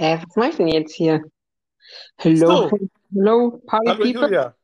[0.00, 1.22] Hä, was mach ich denn jetzt hier?
[2.16, 2.78] Hello, So,
[3.12, 4.22] hello, party hallo people.
[4.22, 4.56] Julia.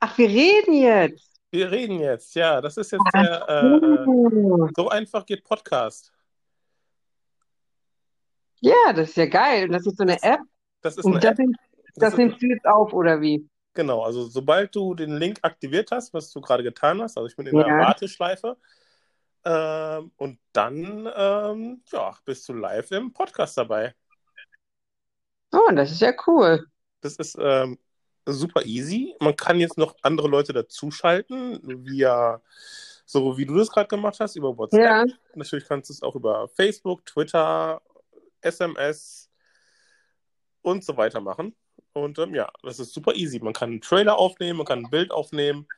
[0.00, 1.38] Ach, wir reden jetzt.
[1.50, 2.34] Wir reden jetzt.
[2.34, 4.88] Ja, das ist jetzt der äh, so.
[4.88, 6.10] Einfach geht Podcast.
[8.62, 9.64] Ja, das ist ja geil.
[9.66, 10.40] Und das ist so eine App.
[10.80, 11.38] das ist eine Und das, App.
[11.40, 11.54] nimm-
[11.96, 13.46] Das das nimmst du jetzt auf, oder wie?
[13.74, 14.02] genau.
[14.02, 17.46] Also sobald du den Link aktiviert hast, was du gerade getan hast, also ich bin
[17.48, 17.78] in der Ja.
[17.80, 18.56] Warteschleife,
[19.44, 23.94] ähm, und dann ähm, ja, bist du live im Podcast dabei.
[25.66, 26.66] Oh, das ist ja cool.
[27.00, 27.78] Das ist ähm,
[28.26, 29.14] super easy.
[29.20, 32.40] Man kann jetzt noch andere Leute dazuschalten, via
[33.06, 34.80] so wie du das gerade gemacht hast, über WhatsApp.
[34.80, 35.04] Ja.
[35.34, 37.82] Natürlich kannst du es auch über Facebook, Twitter,
[38.40, 39.30] SMS
[40.62, 41.54] und so weiter machen.
[41.92, 43.38] Und ähm, ja, das ist super easy.
[43.40, 45.68] Man kann einen Trailer aufnehmen, man kann ein Bild aufnehmen.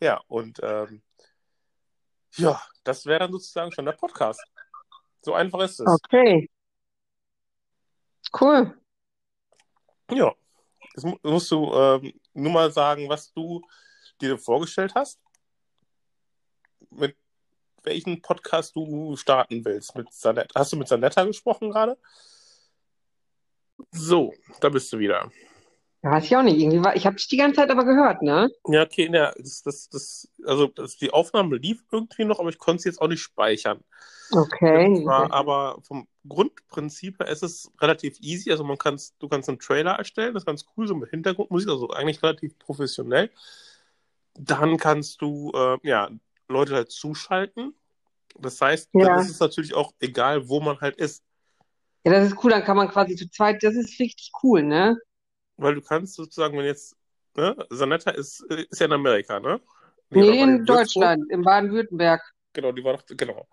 [0.00, 1.02] Ja, und ähm,
[2.36, 4.42] ja, das wäre dann sozusagen schon der Podcast.
[5.22, 5.86] So einfach ist es.
[5.86, 6.48] Okay.
[8.38, 8.74] Cool.
[10.10, 10.34] Ja,
[10.94, 13.62] jetzt mu- musst du ähm, nur mal sagen, was du
[14.20, 15.20] dir vorgestellt hast,
[16.90, 17.16] mit
[17.82, 19.94] welchem Podcast du starten willst.
[19.96, 20.08] Mit.
[20.54, 21.98] Hast du mit Sanetta gesprochen gerade?
[23.90, 25.30] So, da bist du wieder.
[26.04, 26.58] Ja, weiß ich auch nicht.
[26.58, 28.50] Irgendwie war, ich habe dich die ganze Zeit aber gehört, ne?
[28.68, 32.58] Ja, okay, ja, das, das, das, also das, die Aufnahme lief irgendwie noch, aber ich
[32.58, 33.80] konnte sie jetzt auch nicht speichern.
[34.30, 35.02] Okay.
[35.06, 38.50] war aber vom Grundprinzip her ist es relativ easy.
[38.50, 41.70] Also man kannst, du kannst einen Trailer erstellen, das ist ganz cool, so mit Hintergrundmusik,
[41.70, 43.30] also eigentlich relativ professionell.
[44.34, 46.10] Dann kannst du äh, ja,
[46.48, 47.74] Leute halt zuschalten.
[48.38, 49.20] Das heißt, dann Ja.
[49.20, 51.22] ist es natürlich auch egal, wo man halt ist.
[52.04, 52.50] Ja, das ist cool.
[52.50, 54.98] Dann kann man quasi zu zweit, das ist richtig cool, ne?
[55.56, 56.96] Weil du kannst sozusagen, wenn jetzt,
[57.36, 59.60] ne, Sanetta ist, ist ja in Amerika, ne?
[60.10, 60.66] Nee, oder Nee, die in Würzburg?
[60.66, 62.22] Deutschland, in Baden-Württemberg.
[62.52, 63.48] Genau, die war doch, genau.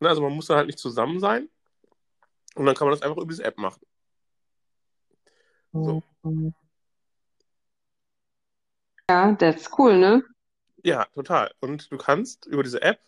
[0.00, 1.48] Ne, also man muss da halt nicht zusammen sein.
[2.54, 3.80] Und dann kann man das einfach über diese App machen.
[5.72, 6.02] So.
[9.08, 10.22] Ja, das ist cool, ne?
[10.84, 11.52] Ja, total.
[11.60, 13.00] Und du kannst über diese App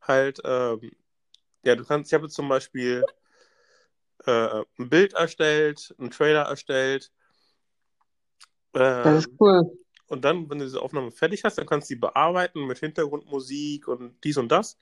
[0.00, 0.92] halt, ähm,
[1.64, 3.04] ja, du kannst, ich habe jetzt zum Beispiel
[4.26, 7.12] äh, ein Bild erstellt, einen Trailer erstellt.
[9.02, 9.78] Das ist Ähm, cool.
[10.08, 13.88] und dann, wenn du diese Aufnahme fertig hast, dann kannst du die bearbeiten mit Hintergrundmusik
[13.88, 14.78] und dies und das.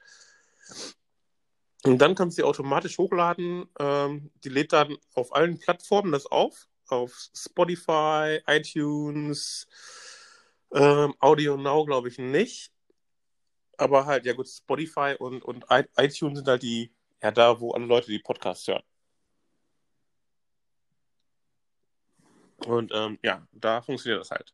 [1.84, 3.68] Und dann kannst du die automatisch hochladen.
[3.78, 6.68] Ähm, die lädt dann auf allen Plattformen das auf.
[6.88, 9.66] Auf Spotify, iTunes,
[10.72, 12.72] ähm, Audio Now glaube ich nicht.
[13.76, 16.92] Aber halt, ja gut, Spotify und, und iTunes sind halt die,
[17.22, 18.82] ja, da, wo alle Leute die Podcasts hören.
[22.66, 24.52] Und ähm, ja, da funktioniert das halt.